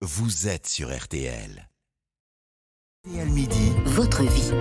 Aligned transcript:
vous 0.00 0.46
êtes 0.46 0.68
sur 0.68 0.96
RTL. 0.96 1.68
RTL 3.04 3.28
Midi, 3.30 3.72
Votre 3.84 4.22
vie. 4.22 4.52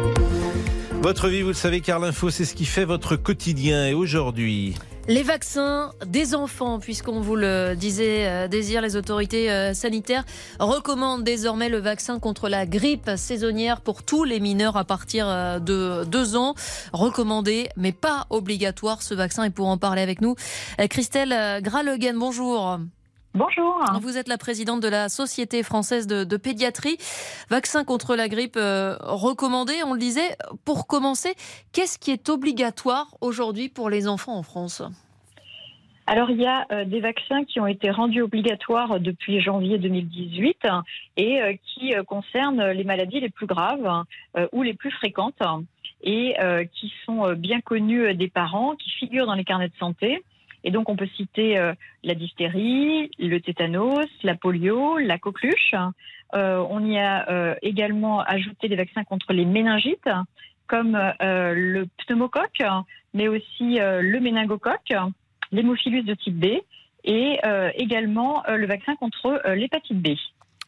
Votre 1.01 1.27
vie, 1.27 1.43
vous 1.43 1.49
le 1.49 1.53
savez, 1.53 1.81
car 1.81 1.99
l'info, 1.99 2.31
c'est 2.31 2.43
ce 2.43 2.55
qui 2.55 2.65
fait 2.65 2.85
votre 2.85 3.15
quotidien. 3.15 3.85
Et 3.85 3.93
aujourd'hui, 3.93 4.73
Les 5.07 5.21
vaccins 5.21 5.91
des 6.07 6.33
enfants, 6.33 6.79
puisqu'on 6.79 7.21
vous 7.21 7.35
le 7.35 7.75
disait, 7.75 8.27
euh, 8.27 8.47
Désir, 8.47 8.81
les 8.81 8.95
autorités 8.95 9.51
euh, 9.51 9.75
sanitaires 9.75 10.25
recommandent 10.59 11.23
désormais 11.23 11.69
le 11.69 11.77
vaccin 11.77 12.17
contre 12.17 12.49
la 12.49 12.65
grippe 12.65 13.11
saisonnière 13.15 13.81
pour 13.81 14.01
tous 14.01 14.23
les 14.23 14.39
mineurs 14.39 14.75
à 14.75 14.85
partir 14.85 15.27
euh, 15.29 15.59
de 15.59 16.03
2 16.05 16.35
ans. 16.35 16.55
Recommandé, 16.93 17.69
mais 17.77 17.91
pas 17.91 18.25
obligatoire 18.31 19.03
ce 19.03 19.13
vaccin. 19.13 19.43
Et 19.43 19.51
pour 19.51 19.67
en 19.67 19.77
parler 19.77 20.01
avec 20.01 20.19
nous, 20.19 20.35
euh, 20.81 20.87
Christelle 20.87 21.61
Gralegen, 21.61 22.17
bonjour. 22.17 22.79
Bonjour. 23.37 23.83
Vous 24.01 24.17
êtes 24.17 24.27
la 24.27 24.39
présidente 24.39 24.81
de 24.81 24.87
la 24.87 25.09
Société 25.09 25.61
française 25.61 26.07
de, 26.07 26.23
de 26.23 26.37
pédiatrie. 26.37 26.97
Vaccin 27.51 27.83
contre 27.83 28.15
la 28.15 28.29
grippe 28.29 28.57
euh, 28.57 28.97
recommandé, 28.99 29.73
on 29.85 29.93
le 29.93 29.99
disait. 29.99 30.35
Pour 30.65 30.87
commencer, 30.87 31.35
qu'est-ce 31.71 31.99
qui 31.99 32.09
est 32.09 32.29
obligatoire 32.29 33.15
aujourd'hui 33.21 33.69
pour 33.69 33.91
les 33.91 34.07
enfants 34.07 34.35
en 34.35 34.41
France? 34.41 34.81
Alors, 36.07 36.31
il 36.31 36.41
y 36.41 36.47
a 36.47 36.65
euh, 36.71 36.85
des 36.85 36.99
vaccins 36.99 37.43
qui 37.43 37.59
ont 37.59 37.67
été 37.67 37.91
rendus 37.91 38.23
obligatoires 38.23 38.99
depuis 38.99 39.39
janvier 39.39 39.77
2018 39.77 40.57
hein, 40.63 40.83
et 41.15 41.39
euh, 41.39 41.53
qui 41.63 41.93
euh, 41.93 42.03
concernent 42.03 42.71
les 42.71 42.85
maladies 42.85 43.19
les 43.19 43.29
plus 43.29 43.45
graves 43.45 44.03
ou 44.51 44.63
les 44.63 44.73
plus 44.73 44.89
fréquentes 44.89 45.43
et 46.03 46.35
qui 46.73 46.93
sont 47.05 47.33
bien 47.33 47.61
connus 47.61 48.07
euh, 48.07 48.13
des 48.13 48.29
parents, 48.29 48.75
qui 48.75 48.89
figurent 48.91 49.25
dans 49.25 49.33
les 49.33 49.43
carnets 49.43 49.69
de 49.69 49.77
santé. 49.79 50.23
Et 50.63 50.71
donc, 50.71 50.89
on 50.89 50.95
peut 50.95 51.07
citer 51.15 51.57
euh, 51.57 51.73
la 52.03 52.15
diphtérie, 52.15 53.11
le 53.19 53.39
tétanos, 53.39 54.07
la 54.23 54.35
polio, 54.35 54.97
la 54.97 55.17
coqueluche. 55.17 55.75
Euh, 56.35 56.63
on 56.69 56.85
y 56.85 56.97
a 56.97 57.29
euh, 57.29 57.55
également 57.61 58.21
ajouté 58.21 58.67
des 58.67 58.75
vaccins 58.75 59.03
contre 59.03 59.33
les 59.33 59.45
méningites, 59.45 60.09
comme 60.67 60.99
le 61.21 61.85
pneumocoque, 62.05 62.61
mais 63.13 63.29
aussi 63.29 63.77
le 63.79 64.19
méningocoque, 64.19 64.93
l'hémophilus 65.53 66.03
de 66.03 66.13
type 66.13 66.37
B 66.37 66.47
et 67.05 67.39
également 67.75 68.43
le 68.49 68.67
vaccin 68.67 68.97
contre 68.97 69.41
l'hépatite 69.53 70.01
B. 70.01 70.09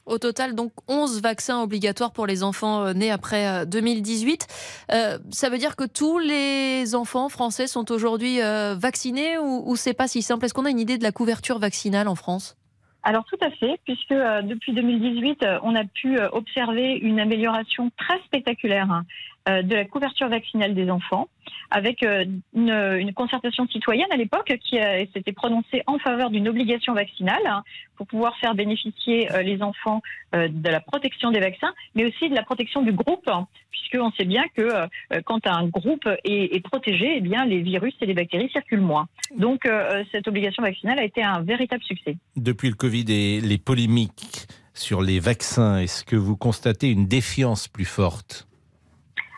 Au 0.06 0.18
total, 0.18 0.56
donc 0.56 0.72
11 0.88 1.22
vaccins 1.22 1.62
obligatoires 1.62 2.12
pour 2.12 2.26
les 2.26 2.42
enfants 2.44 2.84
euh, 2.84 2.94
nés 2.94 3.12
après 3.12 3.48
euh, 3.48 3.66
2018. 3.66 4.48
Euh, 4.92 5.20
ça 5.30 5.50
veut 5.50 5.58
dire 5.58 5.76
que 5.76 5.84
tous 5.84 6.18
les 6.18 6.96
enfants 6.96 7.30
français 7.30 7.68
sont 7.68 7.92
aujourd'hui 7.92 8.42
euh, 8.42 8.76
vaccinés 8.76 9.38
ou, 9.38 9.76
c'est 9.76 9.94
pas 9.94 10.08
si 10.08 10.22
simple? 10.22 10.46
Est-ce 10.46 10.54
qu'on 10.54 10.66
a 10.66 10.72
une 10.72 10.80
idée 10.80 10.98
de 10.98 11.04
la 11.04 11.12
couverture 11.12 11.60
vaccinale 11.60 12.08
en 12.08 12.16
France? 12.16 12.58
Alors 13.04 13.24
tout 13.26 13.38
à 13.42 13.50
fait, 13.52 13.80
puisque 13.86 14.12
euh, 14.12 14.42
depuis 14.42 14.74
2018, 14.74 15.44
euh, 15.44 15.60
on 15.64 15.76
a 15.76 15.84
pu 15.86 16.20
euh, 16.20 16.28
observer 16.34 16.96
une 16.98 17.20
amélioration 17.20 17.92
très 17.98 18.20
spectaculaire 18.26 18.92
hein, 18.92 19.04
euh, 19.04 19.39
de 19.64 19.76
la 19.76 19.86
couverture 19.86 20.30
vaccinale 20.30 20.76
des 20.76 20.90
enfants, 20.90 21.28
avec 21.72 22.04
euh, 22.04 22.26
une, 22.54 23.14
concertation 23.14 23.68
citoyenne 23.68 24.08
à 24.12 24.18
l'époque 24.18 24.54
qui 24.64 24.80
euh, 24.80 25.06
s'était 25.14 25.34
prononcée 25.34 25.84
en 25.88 26.00
faveur 26.00 26.30
d'une 26.30 26.48
obligation 26.48 26.94
vaccinale 26.94 27.46
hein, 27.46 27.64
pour 27.96 28.08
pouvoir 28.08 28.38
faire 28.38 28.56
bénéficier 28.56 29.32
euh, 29.32 29.42
les 29.42 29.62
enfants 29.62 30.02
euh, 30.36 30.48
de 30.50 30.70
la 30.70 30.80
protection 30.80 31.32
des 31.32 31.40
vaccins, 31.40 31.74
mais 31.96 32.06
aussi 32.06 32.30
de 32.30 32.36
la 32.36 32.44
protection 32.44 32.82
du 32.82 32.92
groupe, 32.92 33.28
hein, 33.28 33.48
puisqu'on 33.72 34.12
sait 34.12 34.26
bien 34.26 34.44
que 34.56 34.62
euh, 34.62 34.88
quand 35.26 35.46
un 35.48 35.68
groupe 35.68 36.08
est, 36.24 36.56
est 36.56 36.64
protégé, 36.64 37.16
eh 37.18 37.22
bien 37.22 37.46
les 37.46 37.62
virus 37.62 37.94
et 38.02 38.06
les 38.06 38.14
bactéries 38.14 38.50
circulent 38.50 38.82
moins. 38.82 39.08
Donc 39.38 39.66
euh, 39.66 40.04
cette 40.12 40.28
obligation 40.28 40.64
vaccinale 40.64 41.00
a 41.00 41.04
été 41.04 41.22
un 41.24 41.42
véritable 41.42 41.84
succès. 41.84 42.18
depuis 42.36 42.70
le 42.70 42.76
Covid 42.76 43.06
et 43.10 43.42
les 43.42 43.58
polémiques 43.58 44.48
sur 44.74 45.02
les 45.02 45.20
vaccins, 45.20 45.80
est-ce 45.80 46.04
que 46.04 46.16
vous 46.16 46.38
constatez 46.38 46.90
une 46.90 47.08
défiance 47.08 47.68
plus 47.68 47.86
forte? 47.86 48.49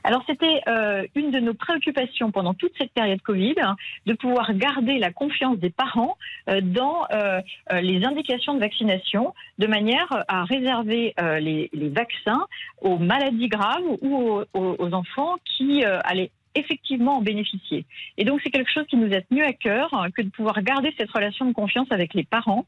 Alors 0.04 0.24
c'était 0.28 0.62
euh, 0.68 1.06
une 1.16 1.32
de 1.32 1.40
nos 1.40 1.54
préoccupations 1.54 2.32
pendant 2.32 2.54
toute 2.54 2.74
cette 2.78 2.92
période 2.92 3.22
Covid, 3.22 3.56
hein, 3.62 3.76
de 4.06 4.14
pouvoir 4.14 4.54
garder 4.54 4.98
la 4.98 5.12
confiance 5.12 5.58
des 5.58 5.70
parents 5.70 6.18
euh, 6.50 6.62
dans 6.62 7.06
euh, 7.14 7.42
euh, 7.72 7.82
les 7.82 8.04
indications 8.06 8.54
de 8.54 8.60
vaccination, 8.60 9.34
de 9.60 9.68
manière 9.68 10.08
à 10.28 10.44
réserver 10.44 11.14
les, 11.40 11.70
vaccins 11.74 12.46
aux 12.82 12.98
maladies 12.98 13.48
graves 13.48 13.84
ou 14.02 14.42
aux, 14.54 14.94
enfants 14.94 15.38
qui 15.46 15.84
allaient 15.84 16.32
effectivement 16.56 17.18
en 17.18 17.22
bénéficier. 17.22 17.86
Et 18.18 18.24
donc 18.24 18.40
c'est 18.44 18.50
quelque 18.50 18.72
chose 18.72 18.86
qui 18.88 18.98
nous 18.98 19.14
a 19.14 19.22
tenu 19.22 19.44
à 19.44 19.54
cœur 19.54 19.94
hein, 19.94 20.10
que 20.12 20.22
de 20.22 20.30
pouvoir 20.30 20.62
garder 20.62 20.94
cette 20.98 21.12
relation 21.12 21.46
de 21.46 21.54
confiance 21.54 21.88
avec 21.92 22.14
les 22.14 22.24
parents 22.24 22.66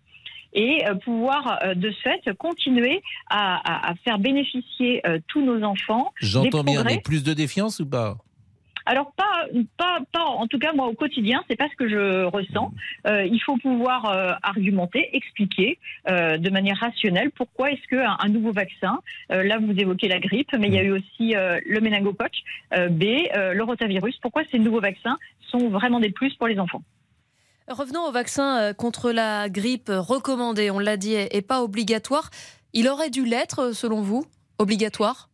et 0.53 0.85
euh, 0.87 0.95
pouvoir 0.95 1.59
euh, 1.63 1.73
de 1.73 1.91
ce 1.91 1.99
fait 2.03 2.35
continuer 2.37 3.01
à, 3.29 3.55
à- 3.57 3.91
à 3.91 3.95
faire 3.95 4.19
bénéficier 4.19 5.01
euh, 5.07 5.19
tous 5.27 5.41
nos 5.43 5.63
enfants 5.63 6.13
J'entends 6.21 6.63
bien, 6.63 6.83
mais 6.83 6.99
plus 7.01 7.23
de 7.23 7.33
défiance 7.33 7.79
ou 7.79 7.85
pas? 7.87 8.17
Alors 8.85 9.13
pas, 9.15 9.45
pas, 9.77 9.99
pas, 10.11 10.25
en 10.25 10.45
tout 10.47 10.59
cas 10.59 10.73
moi 10.73 10.87
au 10.87 10.93
quotidien, 10.93 11.41
c'est 11.47 11.55
pas 11.55 11.69
ce 11.69 11.75
que 11.77 11.87
je 11.87 12.25
ressens. 12.25 12.73
Euh, 13.07 13.23
il 13.25 13.39
faut 13.39 13.55
pouvoir 13.55 14.05
euh, 14.09 14.33
argumenter, 14.43 15.09
expliquer 15.15 15.79
euh, 16.09 16.37
de 16.37 16.49
manière 16.49 16.75
rationnelle 16.77 17.31
pourquoi 17.31 17.71
est-ce 17.71 17.87
que 17.89 17.95
un, 17.95 18.17
un 18.19 18.27
nouveau 18.27 18.51
vaccin, 18.51 18.99
là 19.29 19.57
vous 19.57 19.71
évoquez 19.71 20.09
la 20.09 20.19
grippe, 20.19 20.51
mais 20.59 20.67
il 20.67 20.73
y 20.73 20.79
a 20.79 20.83
eu 20.83 20.91
aussi 20.91 21.33
le 21.33 21.79
méningocoque 21.79 22.35
B, 22.71 23.03
le 23.33 23.61
rotavirus. 23.63 24.17
Pourquoi 24.21 24.43
ces 24.51 24.59
nouveaux 24.59 24.81
vaccins 24.81 25.17
sont 25.47 25.69
vraiment 25.69 26.01
des 26.01 26.09
plus 26.09 26.33
pour 26.35 26.47
les 26.47 26.59
enfants? 26.59 26.83
Revenons 27.69 28.05
au 28.05 28.11
vaccin 28.11 28.59
euh, 28.59 28.73
contre 28.73 29.11
la 29.11 29.49
grippe 29.49 29.89
recommandé, 29.89 30.69
on 30.69 30.79
l'a 30.79 30.97
dit, 30.97 31.13
et 31.13 31.41
pas 31.41 31.63
obligatoire. 31.63 32.29
Il 32.73 32.89
aurait 32.89 33.09
dû 33.09 33.25
l'être, 33.25 33.59
euh, 33.59 33.73
selon 33.73 34.01
vous 34.01 34.25
Obligatoire? 34.59 35.29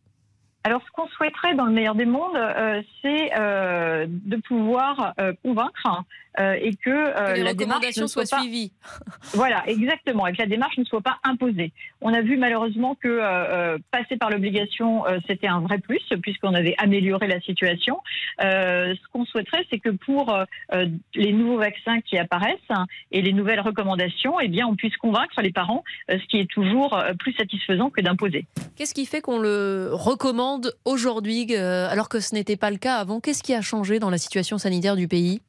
Alors, 0.62 0.82
ce 0.86 0.90
qu'on 0.92 1.08
souhaiterait 1.08 1.54
dans 1.54 1.64
le 1.64 1.72
meilleur 1.72 1.94
des 1.94 2.04
mondes, 2.04 2.36
euh, 2.36 2.82
c'est 3.00 3.30
euh, 3.38 4.06
de 4.08 4.36
pouvoir 4.36 5.14
euh, 5.18 5.32
convaincre 5.42 6.04
et 6.38 6.76
que, 6.76 6.84
Que 6.84 7.34
les 7.34 7.42
la 7.42 7.54
démarche 7.54 7.80
recommandations 7.80 8.06
soit 8.06 8.22
pas 8.30 8.40
suivies. 8.40 8.72
Voilà, 9.34 9.62
exactement, 9.66 10.26
et 10.26 10.32
que 10.32 10.38
la 10.38 10.46
démarche 10.46 10.78
ne 10.78 10.84
soit 10.84 11.02
pas 11.02 11.18
imposée. 11.24 11.72
On 12.00 12.14
a 12.14 12.22
vu 12.22 12.38
malheureusement 12.38 12.94
que 12.94 13.76
passer 13.90 14.16
par 14.16 14.30
l'obligation, 14.30 15.04
c'était 15.26 15.48
un 15.48 15.60
vrai 15.60 15.78
plus, 15.78 16.00
puisqu'on 16.22 16.54
avait 16.54 16.76
amélioré 16.78 17.26
la 17.26 17.40
situation. 17.40 18.00
Ce 18.40 19.08
qu'on 19.12 19.26
souhaiterait, 19.26 19.66
c'est 19.70 19.80
que 19.80 19.90
pour 19.90 20.32
les 20.72 21.32
nouveaux 21.32 21.58
vaccins 21.58 22.00
qui 22.00 22.16
apparaissent 22.16 22.56
hein, 22.70 22.86
et 23.10 23.22
les 23.22 23.32
nouvelles 23.32 23.60
recommandations, 23.60 24.38
eh 24.40 24.48
bien, 24.48 24.66
on 24.68 24.76
puisse 24.76 24.96
convaincre 24.96 25.42
les 25.42 25.52
parents, 25.52 25.82
ce 26.08 26.24
qui 26.28 26.38
est 26.38 26.50
toujours 26.50 26.96
plus 27.18 27.34
satisfaisant 27.34 27.90
que 27.90 28.00
d'imposer. 28.00 28.46
Qu'est-ce 28.76 28.94
qui 28.94 29.04
fait 29.04 29.20
qu'on 29.20 29.40
le 29.40 29.90
recommande 29.92 30.49
aujourd'hui, 30.84 31.46
euh, 31.50 31.88
alors 31.88 32.08
que 32.08 32.20
ce 32.20 32.34
n'était 32.34 32.56
pas 32.56 32.70
le 32.70 32.78
cas 32.78 32.96
avant 32.96 33.20
Qu'est-ce 33.20 33.42
qui 33.42 33.54
a 33.54 33.60
changé 33.60 33.98
dans 33.98 34.10
la 34.10 34.18
situation 34.18 34.58
sanitaire 34.58 34.96
du 34.96 35.08
pays? 35.08 35.40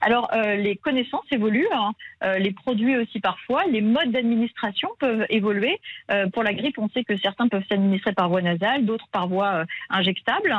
Alors, 0.00 0.28
euh, 0.32 0.56
les 0.56 0.76
connaissances 0.76 1.24
évoluent, 1.30 1.68
hein, 1.72 1.92
euh, 2.24 2.38
les 2.38 2.52
produits 2.52 2.96
aussi 2.96 3.20
parfois, 3.20 3.64
les 3.70 3.80
modes 3.80 4.10
d'administration 4.10 4.90
peuvent 4.98 5.26
évoluer. 5.30 5.78
Euh, 6.10 6.28
pour 6.28 6.42
la 6.42 6.54
grippe, 6.54 6.78
on 6.78 6.88
sait 6.88 7.04
que 7.04 7.16
certains 7.16 7.48
peuvent 7.48 7.64
s'administrer 7.68 8.12
par 8.12 8.28
voie 8.28 8.42
nasale, 8.42 8.84
d'autres 8.84 9.08
par 9.12 9.28
voie 9.28 9.64
injectable. 9.90 10.54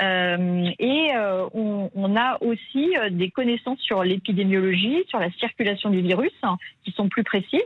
Et 0.00 1.10
on, 1.54 2.16
a 2.16 2.38
aussi 2.42 2.94
des 3.10 3.30
connaissances 3.30 3.80
sur 3.80 4.02
l'épidémiologie, 4.02 5.04
sur 5.08 5.18
la 5.18 5.30
circulation 5.32 5.90
du 5.90 6.00
virus, 6.00 6.32
hein, 6.42 6.56
qui 6.84 6.92
sont 6.92 7.08
plus 7.08 7.24
précises. 7.24 7.60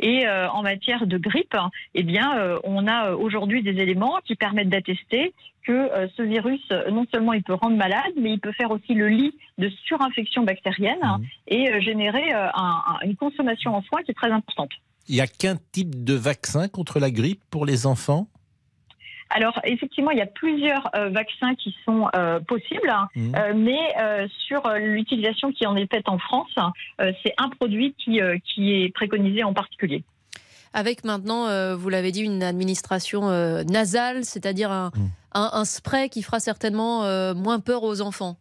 Et 0.00 0.28
en 0.28 0.62
matière 0.62 1.06
de 1.06 1.18
grippe, 1.18 1.56
eh 1.94 2.02
bien, 2.02 2.58
on 2.64 2.86
a 2.86 3.12
aujourd'hui 3.12 3.62
des 3.62 3.80
éléments 3.80 4.18
qui 4.24 4.34
permettent 4.34 4.70
d'attester 4.70 5.32
que 5.68 5.72
euh, 5.72 6.08
ce 6.16 6.22
virus, 6.22 6.60
euh, 6.72 6.90
non 6.90 7.04
seulement 7.12 7.34
il 7.34 7.42
peut 7.42 7.52
rendre 7.62 7.76
malade, 7.76 8.14
mais 8.16 8.30
il 8.32 8.40
peut 8.40 8.52
faire 8.52 8.70
aussi 8.70 8.94
le 8.94 9.08
lit 9.08 9.34
de 9.58 9.68
surinfection 9.86 10.42
bactérienne 10.44 11.04
Mhm. 11.04 11.24
et 11.48 11.70
euh, 11.70 11.80
générer 11.80 12.32
euh, 12.34 12.48
un- 12.54 12.82
un- 12.92 13.00
une 13.08 13.16
consommation 13.16 13.74
en 13.76 13.82
soins 13.82 14.02
qui 14.02 14.10
est 14.12 14.14
très 14.22 14.32
importante. 14.40 14.70
Il 15.08 15.14
n'y 15.16 15.20
a 15.20 15.26
qu'un 15.26 15.56
type 15.72 16.04
de 16.04 16.14
vaccin 16.14 16.68
contre 16.68 16.98
la 17.00 17.10
grippe 17.10 17.42
pour 17.50 17.66
les 17.66 17.86
enfants? 17.86 18.28
Alors 19.30 19.60
effectivement, 19.64 20.10
il 20.10 20.16
y 20.18 20.22
a 20.22 20.26
plusieurs 20.42 20.88
euh, 20.96 21.10
vaccins 21.10 21.54
qui 21.54 21.76
sont 21.84 22.08
euh, 22.16 22.40
possibles, 22.40 22.88
hein, 22.88 23.08
Mhm. 23.14 23.34
euh, 23.36 23.52
mais 23.54 23.82
euh, 24.00 24.26
sur 24.46 24.64
euh, 24.66 24.78
l'utilisation 24.78 25.52
qui 25.52 25.66
en 25.66 25.76
est 25.76 25.90
faite 25.94 26.08
en 26.08 26.18
France, 26.18 26.54
euh, 27.02 27.12
c'est 27.22 27.34
un 27.36 27.50
produit 27.50 27.94
qui, 28.02 28.22
euh, 28.22 28.38
qui 28.48 28.62
est 28.72 28.88
préconisé 28.94 29.44
en 29.44 29.52
particulier. 29.52 30.02
Avec 30.72 31.04
maintenant, 31.04 31.46
euh, 31.46 31.76
vous 31.76 31.90
l'avez 31.90 32.10
dit, 32.12 32.22
une 32.22 32.42
administration 32.42 33.28
euh, 33.28 33.64
nasale, 33.64 34.24
c'est-à-dire 34.24 34.70
un, 34.70 34.90
Mm. 34.94 35.08
Un- 35.38 35.50
un 35.60 35.64
spray 35.64 36.08
qui 36.08 36.22
fera 36.22 36.40
certainement 36.40 37.04
euh, 37.04 37.34
moins 37.34 37.60
peur 37.60 37.82
aux 37.84 38.00
enfants. 38.00 38.36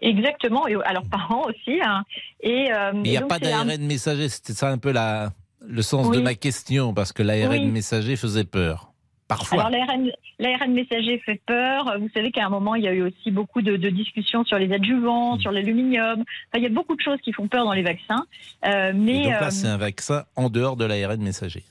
Exactement, 0.00 0.68
et 0.68 0.74
à 0.84 0.92
leurs 0.92 1.06
parents 1.08 1.44
aussi. 1.46 1.80
hein. 1.84 2.04
Et, 2.40 2.72
euh, 2.72 2.92
il 2.94 3.02
n'y 3.10 3.16
a 3.16 3.20
donc, 3.20 3.30
pas 3.30 3.36
un- 3.36 3.38
d'ARN 3.66 3.82
messager, 3.84 4.28
c'était 4.28 4.52
ça 4.52 4.68
un 4.68 4.78
peu 4.78 4.92
la, 4.92 5.30
le 5.60 5.82
sens 5.82 6.10
de 6.10 6.20
ma 6.20 6.34
question, 6.34 6.94
parce 6.94 7.12
que 7.12 7.22
l'ARN 7.22 7.50
Oui. 7.50 7.66
messager 7.66 8.14
faisait 8.16 8.44
peur. 8.44 8.92
Parfois. 9.26 9.64
Alors 9.66 9.70
l'ARN, 10.38 10.72
messager 10.72 11.18
fait 11.18 11.38
peur. 11.44 11.98
Vous 12.00 12.08
savez 12.14 12.30
qu'à 12.30 12.46
un 12.46 12.48
moment, 12.48 12.76
il 12.76 12.84
y 12.84 12.88
a 12.88 12.92
eu 12.94 13.02
aussi 13.02 13.30
beaucoup 13.30 13.60
de, 13.60 13.76
de 13.76 13.90
discussions 13.90 14.42
sur 14.44 14.58
les 14.58 14.72
adjuvants, 14.72 15.36
Mm. 15.36 15.40
sur 15.40 15.52
l'aluminium. 15.52 16.20
Enfin, 16.20 16.56
il 16.56 16.62
y 16.62 16.66
a 16.66 16.70
beaucoup 16.70 16.94
de 16.96 17.00
choses 17.02 17.20
qui 17.22 17.32
font 17.34 17.46
peur 17.46 17.64
dans 17.66 17.74
les 17.74 17.82
vaccins. 17.82 18.24
Euh, 18.64 18.90
Et 18.90 18.92
mais 18.94 19.22
donc 19.24 19.32
là, 19.32 19.46
euh, 19.48 19.50
c'est 19.50 19.66
un 19.66 19.76
vaccin 19.76 20.24
en 20.36 20.48
dehors 20.48 20.76
de 20.76 20.86
l'ARN 20.86 21.20
messager. 21.20 21.64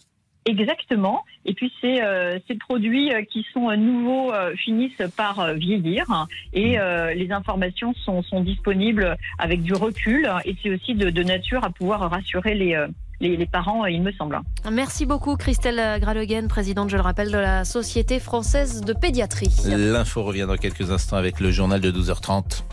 Exactement. 0.48 1.26
Et 1.46 1.54
puis 1.54 1.72
ces, 1.82 2.02
euh, 2.02 2.40
ces 2.48 2.56
produits 2.56 3.14
euh, 3.14 3.22
qui 3.24 3.46
sont 3.54 3.70
nouveaux 3.76 4.34
euh, 4.34 4.56
finissent 4.56 5.02
par 5.18 5.54
vieillir 5.54 6.06
et 6.54 6.78
les 7.16 7.32
informations 7.32 7.94
sont, 8.06 8.24
sont, 8.24 8.42
disponibles 8.42 9.18
avec 9.40 9.62
du 9.62 9.74
recul 9.74 10.30
et 10.46 10.56
c'est 10.62 10.70
aussi 10.70 10.96
de, 10.96 11.10
de, 11.10 11.24
nature 11.24 11.64
à 11.64 11.70
pouvoir 11.70 12.10
rassurer 12.10 12.54
les, 12.54 12.86
les, 13.20 13.36
les, 13.36 13.46
parents, 13.46 13.86
il 13.86 14.02
me 14.02 14.12
semble. 14.14 14.40
Merci 14.72 15.06
beaucoup 15.06 15.36
Christelle 15.36 16.00
Gralogen, 16.00 16.48
présidente, 16.48 16.90
je 16.90 16.96
le 16.96 17.02
rappelle, 17.02 17.32
de 17.32 17.38
la 17.38 17.66
Société 17.66 18.20
française 18.20 18.82
de 18.82 18.94
pédiatrie. 18.94 19.50
L'info 19.66 20.24
revient 20.24 20.46
dans 20.48 20.58
quelques 20.58 20.92
instants 20.92 21.18
avec 21.18 21.40
le 21.40 21.52
journal 21.52 21.82
de 21.82 21.92
12h30. 21.92 22.64